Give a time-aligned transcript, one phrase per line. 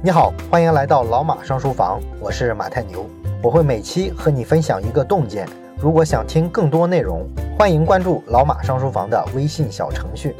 [0.00, 3.04] 你好，欢迎来到老马上书房，我是马太牛，
[3.42, 5.44] 我会每期和你分享一个洞见。
[5.76, 10.36] 如果想听更多内容，欢迎关注老马上书房的微信小程序。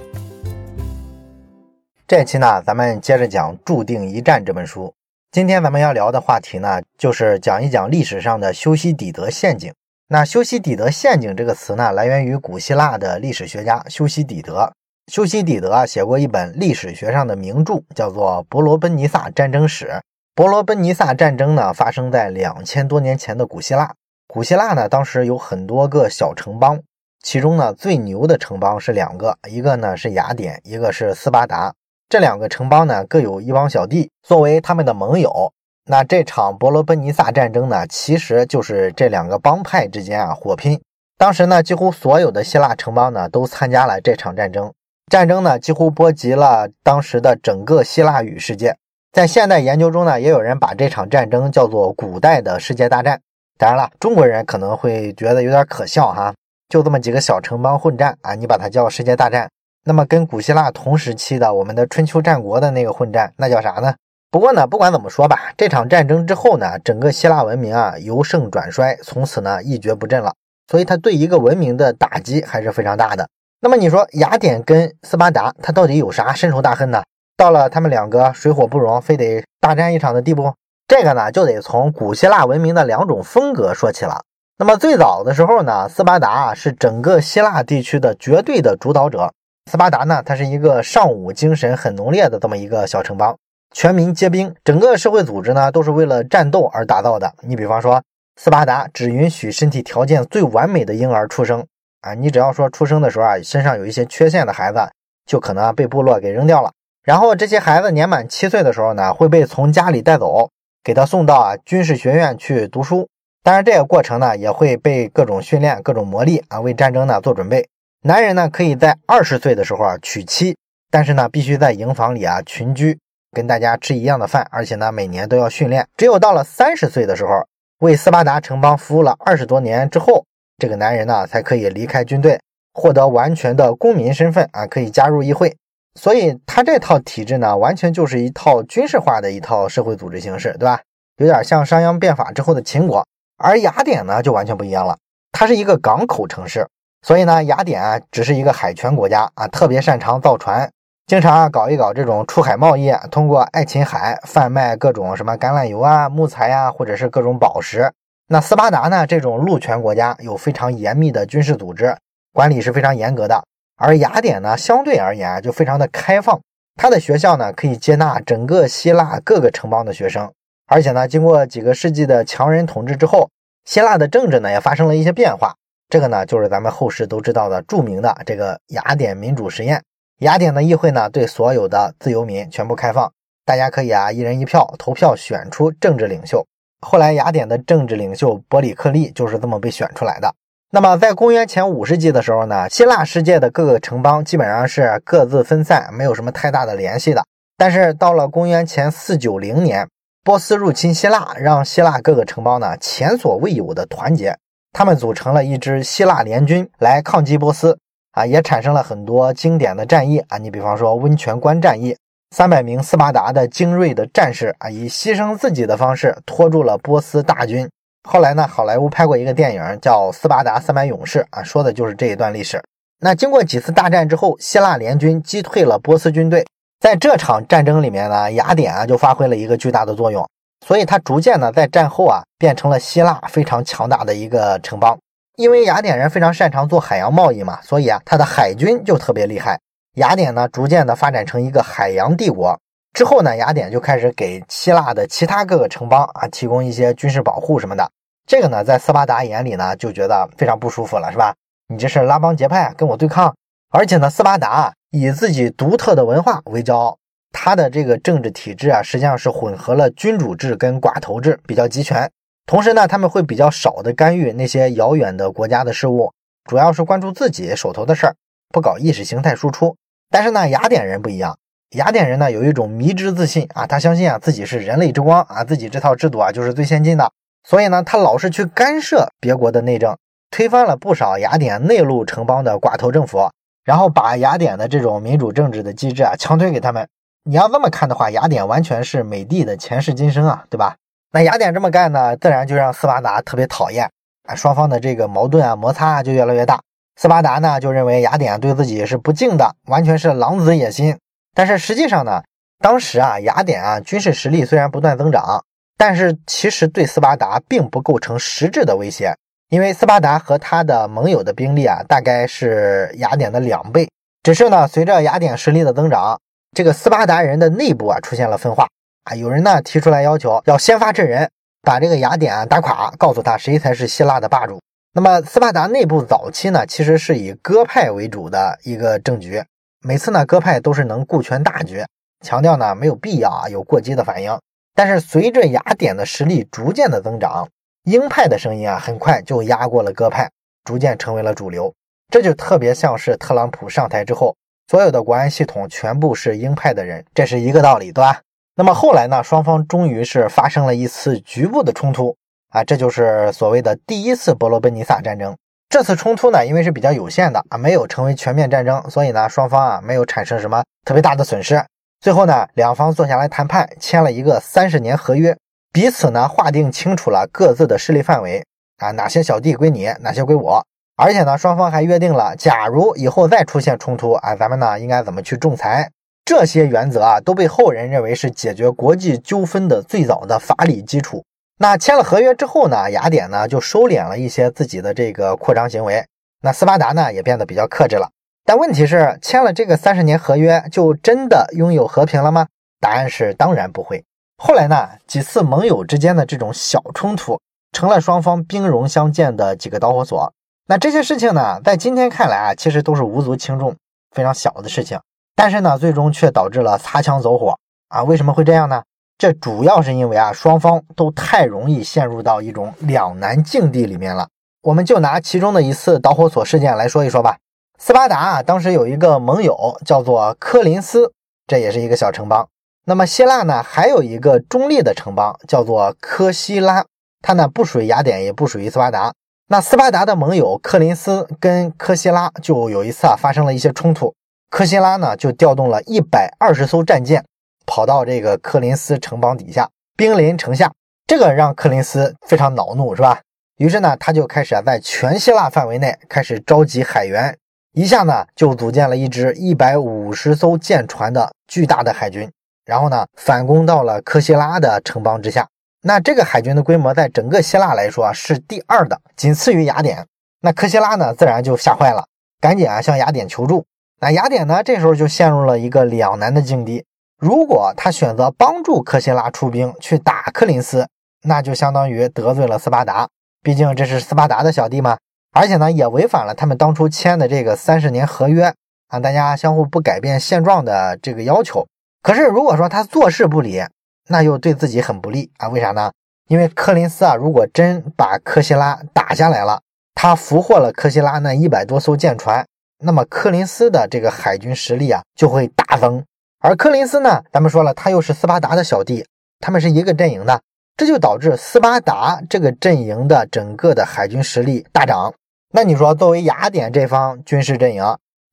[2.07, 4.95] 这期呢，咱们接着讲《注定一战》这本书。
[5.33, 9.75] 今天咱们要聊的话题呢，就是讲一讲历史上的修昔底德陷阱。
[10.07, 14.73] 那修昔底德陷阱这个词呢，来源于古希腊的历史学家修昔底德。
[15.09, 19.87] 修昔底德啊，写过一本历史学上的名著，叫做《伯罗奔尼撒战争史》。
[20.35, 23.95] 伯罗奔尼撒战争呢，发生在两千多年前的古希腊。
[24.27, 26.79] 古希腊呢，当时有很多个小城邦，
[27.23, 31.73] 其中呢，最牛的城邦是两个，一个呢是雅典，一个是斯巴达。
[32.11, 35.51] 这两个城邦呢，各有一帮小弟作为他们的盟友。
[35.87, 40.79] 那这场伯罗奔尼撒战争呢，其实就是这两个帮派之间啊火拼。
[41.17, 44.71] 当时呢，几乎所有的希腊城邦呢，都参加了这场战争。
[45.09, 48.77] 战争呢，几乎波及了当时的整个希腊语世界。
[49.11, 53.21] 在现代研究中呢，也有人把这场战争叫做古代的世界大战。
[53.57, 56.35] 当然了，中国人可能会觉得有点可笑哈，
[56.69, 59.49] 就这么几个小城邦混战啊，你把它叫世界大战。
[59.85, 63.95] 那么跟古希腊同时期的我们的春秋战国的那个混战，那叫啥呢？
[64.31, 70.35] 不过呢，不管怎么说吧，这场战争之后呢，整个希腊文明啊由盛转衰，从此呢一蹶不振了。
[70.71, 73.27] 所以它对一个文明的打击还是非常大的。
[73.61, 77.03] 那么你说雅典跟斯巴达，他到底有啥深仇大恨呢？
[77.37, 80.55] 到了他们两个水火不容，非得大战一场的地步，
[80.87, 84.23] 这个呢就得从古希腊文明的两种风格说起了。
[84.59, 89.33] 那么最早的时候呢，斯巴达啊是整个希腊地区的绝对的主导者。
[89.69, 93.37] 斯巴达呢，它是一个尚武精神很浓烈的这么一个小城邦，
[93.75, 97.35] 全民皆兵，整个社会组织呢都是为了战斗而打造的。
[97.41, 98.01] 你比方说，
[98.37, 101.67] 斯巴达只允许身体条件最完美的婴儿出生。
[102.01, 104.89] 啊，你只要说出生的时候啊，身上有一些缺陷的孩子，
[105.27, 106.71] 就可能被部落给扔掉了。
[107.03, 110.51] 然后这些孩子年满七岁的时候呢，会被从家里带走，
[110.85, 113.09] 给他送到啊军事学院去读书。
[113.43, 117.69] 当然，这个过程呢，也会被各种训练、各种磨砺啊，为战争呢做准备。
[118.03, 120.57] 男人呢，可以在二十岁的时候啊娶妻，
[120.91, 122.99] 但是呢，必须在营房里啊群居，
[123.33, 125.89] 跟大家吃一样的饭，而且呢，每年都要训练。
[125.97, 127.47] 只有到了三十岁的时候，
[127.81, 130.25] 为斯巴达城邦服务了二十多年之后。
[130.59, 132.41] 这个男人呢，才可以离开军队，
[132.75, 135.57] 获得完全的公民身份啊，可以加入议会。
[135.95, 140.81] 所以他这套体制呢，完全就是一套军事化的一套社会组织形式，对吧？
[141.19, 143.07] 有点像商鞅变法之后的秦国。
[143.37, 144.99] 而雅典呢，就完全不一样了，
[145.31, 146.67] 它是一个港口城市，
[147.03, 150.69] 所以呢，雅典啊，只是一个海权国家啊，特别擅长造船，
[151.07, 157.93] 经常啊搞一搞这种出海贸易，通过爱琴海贩卖各种什么橄榄油啊、木材呀，或者是各种宝石。
[158.31, 159.07] 那斯巴达呢？
[159.07, 161.97] 这种陆权国家有非常严密的军事组织，
[162.35, 163.43] 管理是非常严格的。
[163.75, 166.39] 而雅典呢，相对而言啊就非常的开放，
[166.77, 170.31] 它的学校呢可以接纳整个希腊各个城邦的学生。
[170.67, 173.31] 而且呢，经过几个世纪的强人统治之后，
[173.65, 175.55] 希腊的政治呢也发生了一些变化。
[175.89, 179.83] 这个呢，就是咱们后世都知道的著名的这个雅典民主实验。
[180.19, 183.11] 雅典的议会呢，对所有的自由民全部开放，
[183.47, 186.47] 大家可以啊一人一票投票选出政治领袖。
[186.81, 190.33] 后来，雅典的政治领袖伯里克利就是这么被选出来的。
[190.71, 197.25] 那么，在公元前五世纪的时候呢，希腊世界的各个城邦基本上是各自分散，没有什么太大的联系的。
[197.57, 199.89] 但是到了公元前四九零年，
[200.23, 204.37] 波斯入侵希腊，让希腊各个城邦呢前所未有的团结，
[204.73, 207.79] 他们组成了一支希腊联军来抗击波斯
[208.13, 211.97] 啊，也产生了很多经典的战役啊，你比方说温泉关战役。
[212.35, 217.69] 三百名斯巴达的精锐的战士啊，以牺牲自己的方式拖住了波斯大军。
[218.09, 222.63] 后来呢，好莱坞拍过一个电影叫《斯巴达三百勇士》啊，说的就是这一段历史。
[223.01, 226.45] 那经过几次大战之后，希腊联军击退了波斯军队。
[226.81, 230.29] 在这场战争里面呢，雅典啊就发挥了一个巨大的作用，
[230.67, 234.97] 所以它逐渐呢在战后啊变成了希腊非常强大的一个城邦。
[235.37, 239.59] 因为雅典人非常擅长做海洋贸易嘛，所以啊，他的海军就特别厉害。
[239.95, 242.59] 雅典呢，逐渐的发展成一个海洋帝国
[242.93, 247.91] 之后呢，雅典就开始给希腊的其他各个城邦啊提供一些军事保护什么的。
[248.27, 251.35] 这个呢，在斯巴达眼里呢，就觉得非常不舒服了，是吧？
[251.69, 253.35] 你这是拉帮结派，跟我对抗。
[253.71, 256.99] 而且呢，斯巴达以自己独特的文化为骄傲，
[257.33, 262.11] 他的这个政治体制啊，实际上是混合了君主制跟寡头制，比较集权。
[262.47, 266.13] 同时呢，他们会比较少的干预那些遥远的国家的事务，
[266.45, 268.15] 主要是关注自己手头的事儿，
[268.51, 269.77] 不搞意识形态输出。
[270.11, 271.39] 但是呢，雅典人不一样。
[271.73, 277.13] 雅典人呢有一种迷之自信啊，他相信啊自己是人类之光啊，自己这套制度啊就是最先进的。
[277.47, 279.97] 所以呢，他老是去干涉别国的内政，
[280.31, 283.31] 推翻了不少雅典内陆城邦的寡头政府，
[283.65, 286.89] 然后把雅典的这种民主政治的机制啊强推给他们。
[287.25, 290.77] 你要这么看的话，雅典完全是美帝的前世今生啊，对吧？
[291.13, 293.91] 那雅典这么干呢，自然就让斯巴达特别讨厌
[294.27, 296.61] 啊，双方的这个矛盾啊、摩擦啊就越来越大。
[297.01, 300.99] 斯巴达呢就认为雅典对自己是不敬的，完全是狼子野心。
[301.33, 302.25] 但是实际上呢，
[302.59, 305.45] 当时啊雅典啊军事实力虽然不断增长，
[305.77, 309.15] 但是其实对斯巴达并不构成实质的威胁，
[309.49, 313.89] 因为斯巴达和他的盟友的兵力啊大概是雅典的两倍。
[314.25, 316.21] 只是呢，随着雅典实力的增长，
[316.53, 318.67] 这个斯巴达人的内部啊出现了分化
[319.05, 321.31] 啊，有人呢提出来要求要先发制人，
[321.63, 324.61] 把这个雅典打垮，告诉他谁才是希腊的霸主。
[324.95, 329.45] 那么斯巴达内部早期呢，其实是以鸽派为主的一个政局，
[329.81, 331.85] 每次呢鸽派都是能顾全大局，
[332.25, 334.37] 强调呢没有必要啊有过激的反应。
[334.75, 337.49] 但是随着雅典的实力逐渐的增长，
[337.85, 340.31] 鹰派的声音啊很快就压过了鸽派，
[340.65, 341.73] 逐渐成为了主流。
[342.11, 344.35] 这就特别像是特朗普上台之后，
[344.69, 348.23] 所有的国安系统全部是鹰派的人，这是一个道理，对吧？
[348.55, 352.17] 那么后来呢，双方终于是发生了一次局部的冲突。
[352.51, 355.37] 啊，这就是所谓的第一次伯罗奔尼撒战争。
[355.69, 361.63] 这次冲突呢，因为是比较有限的啊，没有成为全面战争，所以呢，双方啊没有产生什么特别大的损失。
[362.01, 365.37] 最后呢，两方坐下来谈判，签了一个三十年合约，
[365.73, 368.43] 彼此呢划定清楚了各自的势力范围
[368.79, 370.65] 啊，哪些小弟归你，哪些归我。
[370.97, 375.91] 而且呢，双方还约定了，假如以后再出现冲突啊，咱们呢应该怎么去仲裁。
[376.25, 381.23] 这些原则啊，都被后人认为是解决国际纠纷的最早的法理基础。
[381.61, 386.07] 那签了合约之后呢，雅典呢就收敛了一些自己的这个扩张行为，
[386.41, 388.11] 那斯巴达呢也变得比较克制了。
[388.45, 392.47] 但问题是，签了这个三十年合约，就真的拥有和平了吗？
[392.81, 394.05] 答案是当然不会。
[394.37, 397.41] 后来呢，几次盟友之间的这种小冲突，
[397.73, 400.33] 成了双方兵戎相见的几个导火索。
[400.69, 403.75] 那这些事情呢，在今天看来啊，其实都是无足轻重、
[404.15, 405.01] 非常小的事情，
[405.35, 407.59] 但是呢，最终却导致了擦枪走火
[407.89, 408.05] 啊！
[408.05, 408.85] 为什么会这样呢？
[409.19, 414.29] 这主要是因为啊，双方都太容易陷入到一种两难境地里面了。
[414.63, 417.37] 我们就拿其中的一次导火索事件来说一说吧。
[417.81, 421.13] 斯巴达啊，当时有一个盟友叫做科林斯，
[421.49, 422.49] 这也是一个小城邦。
[422.87, 426.85] 那么希腊呢，还有一个中立的城邦叫做科西拉，
[427.21, 429.13] 它呢不属于雅典，也不属于斯巴达。
[429.49, 434.15] 那斯巴达的盟友科林斯跟科西拉就有一次啊发生了一些冲突，
[434.49, 437.25] 科西拉呢就调动了一百二十艘战舰。
[437.69, 440.73] 跑到这个科林斯城邦底下，兵临城下，
[441.07, 443.21] 这个让克林斯非常恼怒，是吧？
[443.59, 447.37] 于是呢，他就开始啊，在全希腊范围内开始召集海员，
[447.75, 452.31] 一下呢就组建了一支一百五十艘舰船的巨大的海军，
[452.65, 455.47] 然后呢反攻到了科西拉的城邦之下。
[455.83, 460.07] 那这个海军的规模在整个希腊来说啊是第二的，仅次于雅典。
[460.41, 462.07] 那科西拉呢自然就吓坏了，
[462.41, 463.67] 赶紧啊向雅典求助。
[464.01, 466.85] 那雅典呢这时候就陷入了一个两难的境地。
[467.19, 470.87] 如果他选择帮助科西拉出兵去打克林斯，
[471.25, 473.09] 那就相当于得罪了斯巴达，
[473.43, 474.97] 毕竟这是斯巴达的小弟嘛。
[475.33, 478.55] 而且呢，也违反了他们当初签的这个三十年合约
[478.87, 481.67] 啊，大家相互不改变现状的这个要求。
[482.03, 483.65] 可是如果说他坐视不理，
[484.09, 485.49] 那又对自己很不利啊。
[485.49, 485.91] 为啥呢？
[486.29, 489.61] 因为克林斯啊，如果真把科西拉打下来了，
[489.95, 492.47] 他俘获了科西拉那一百多艘舰船，
[492.79, 496.05] 那么克林斯的这个海军实力啊就会大增。
[496.41, 497.25] 而柯林斯呢？
[497.33, 499.05] 咱们说了，他又是斯巴达的小弟，
[499.41, 500.41] 他们是一个阵营的，
[500.77, 505.13] 这就导致斯巴达这个阵营的整个的海军实力大涨。
[505.53, 507.83] 那你说，作为雅典这方军事阵营，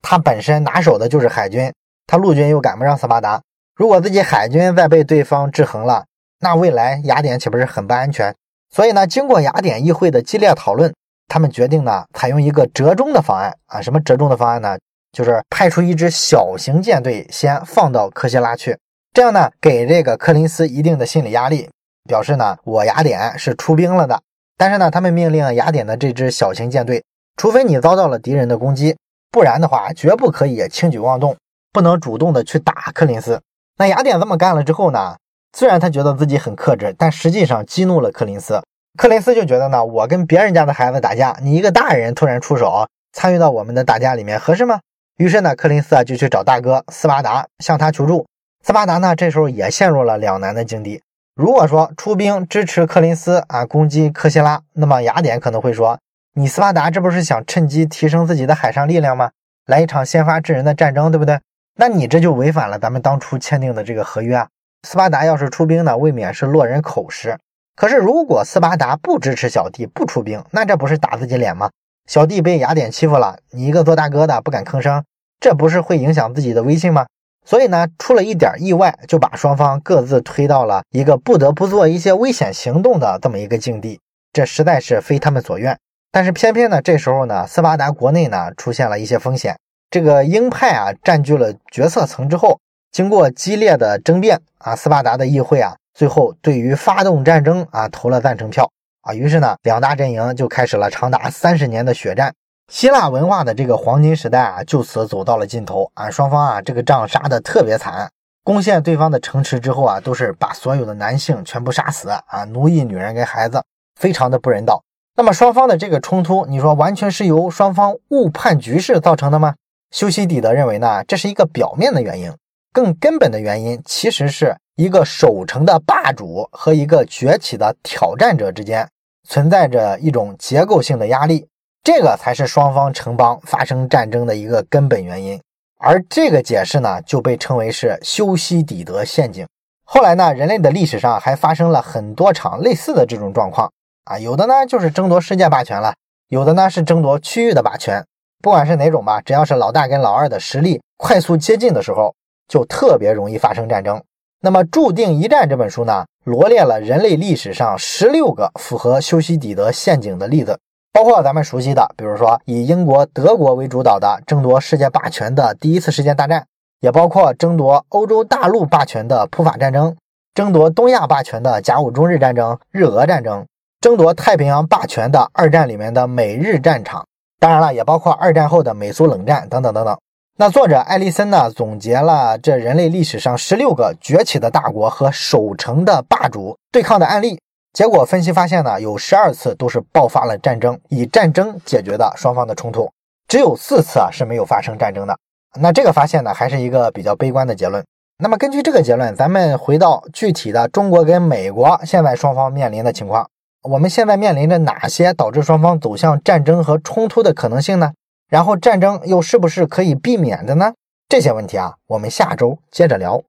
[0.04, 1.74] 他本身拿手的就是海军，
[2.06, 3.42] 他陆军又赶不上斯巴达，
[3.76, 6.06] 如果自己海军再被对方制衡了，
[6.42, 8.36] 那未来雅典岂不是很不安全？
[8.70, 10.94] 所以呢，经过雅典议会的激烈讨论，
[11.28, 14.78] 他们决定呢，采用一个折中的方案啊，什么折中的方案呢？
[15.16, 18.78] 就是派出一支小型舰队，先放到科西拉去，
[19.14, 21.70] 这样呢，给这个柯林斯一定的心理压力，
[22.04, 24.22] 表示呢，我雅典是出兵了的。
[24.58, 27.02] 但是呢，他们命令雅典的这支小型舰队，
[27.38, 28.98] 除非你遭到了敌人的攻击，
[29.32, 31.38] 不然的话，绝不可以轻举妄动，
[31.72, 33.42] 不能主动的去打柯林斯。
[33.78, 35.16] 那雅典这么干了之后呢，
[35.58, 38.62] 虽然他觉得自己很克制，但实际上激怒了柯林斯。
[38.98, 44.82] 柯林斯就觉得呢，我跟别人家的孩子打架，你一个大人突然出手参与到我们的打架里面，合适吗？
[45.18, 48.26] 于是呢，柯林斯啊就去找大哥斯巴达，向他求助。
[48.64, 51.02] 斯巴达呢这时候也陷入了两难的境地。
[51.36, 56.00] 如果说出兵支持柯林斯啊攻击科西拉，那么雅典可能会说
[56.36, 59.32] ：“你斯巴达这不是想趁机提升自己的海上力量吗？
[59.66, 61.40] 来一场先发制人的战争，对不对？
[61.78, 64.48] 那你这就违反了咱们当初签订的这个合约啊！
[64.84, 67.38] 斯巴达要是出兵呢，未免是落人口实。
[67.76, 71.70] 可是如果斯巴达不支持小弟不出兵，那这不是打自己脸吗？”
[72.06, 75.04] 小弟被雅典欺负了，你一个做大哥的不敢吭声，
[75.40, 77.06] 这不是会影响自己的威信吗？
[77.46, 84.00] 所以呢，出了一点意外，就把双方各自推到了一个不得不做一些危险行动的这么一个境地，
[84.34, 85.78] 这实在是非他们所愿。
[86.12, 89.56] 但是偏偏呢，这时候呢，斯巴达国内呢出现了一些风险。
[89.92, 92.60] 这个鹰派啊占据了决策层之后，
[92.92, 98.72] 经过激烈的争辩啊，斯巴达的议会啊，最后对于发动战争啊投了赞成票
[99.06, 99.14] 啊。
[99.14, 102.34] 于是呢，两大阵营就开始了长达三十年的血战。
[102.72, 106.10] 希腊文化的这个黄金时代啊，就此走到了尽头啊。
[106.10, 108.12] 双方啊，这个仗杀的特别惨，
[108.44, 113.64] 攻陷对方的城池之后啊，都是把所有的男性全部杀死啊，奴役女人跟孩子，
[114.00, 114.84] 非常的不人道。
[115.16, 119.56] 那么双方的这个冲突，你说完全是由双方误判局势造成的吗？
[119.92, 122.34] 修昔底德认为呢，这是一个表面的原因，
[122.74, 128.90] 更根本的原因其实是一个守城的霸主和一个崛起的挑战者之间
[129.28, 131.48] 存在着一种结构性的压力，
[131.84, 135.40] 这个才是双方城邦发生战争的一个根本原因。
[135.78, 139.46] 而这个解释呢，就被称为是修昔底德陷阱。
[139.84, 143.72] 后来呢，人类的历史上还发生了很多场类似的这种状况。
[144.06, 145.94] 啊，有的呢就是争夺世界霸权了，
[146.30, 148.06] 有的呢是争夺区域的霸权。
[148.42, 152.14] 不管是哪种吧，只要是老大跟老二的实力快速接近的时候，
[152.48, 154.02] 就特别容易发生战争。
[154.42, 160.60] 那么《注定一战》这本书呢，罗列了人类历史上十六个符合修昔底德陷阱的例子，
[160.92, 166.48] 包括咱们熟悉的，比如说以英国、德国为主导的争夺世界霸权的第一次世界大战，
[166.80, 169.96] 也包括争夺欧洲大陆霸权的普法战争，
[170.34, 173.46] 争夺东亚霸权的甲午中日战争、日俄战争。
[173.80, 177.06] 争夺太平洋霸权的二战里面的美日战场，
[177.40, 179.96] 当然了，也包括二战后的美苏冷战等等等等。
[180.38, 187.40] 那作者艾利森呢，总结了这人类历史上十六个崛起的大国和守城的霸主对抗的案例，
[187.72, 192.92] 结果分析发现呢，有十二次都是爆发了战争，以战争解决的双方的冲突，
[193.30, 195.18] 只有四次啊是没有发生战争的。
[195.58, 197.82] 那这个发现呢，还是一个比较悲观的结论。
[198.18, 203.26] 那么根据这个结论，咱们回到具体的中国跟美国现在双方面临的情况。
[203.64, 207.94] 我们现在面临着哪些导致双方走向战争和冲突的可能性呢？
[208.36, 210.74] 然后战争又是不是可以避免的呢？
[211.08, 213.24] 这些问题啊，我们下周接着聊。